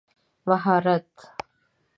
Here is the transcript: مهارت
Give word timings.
مهارت 0.49 1.13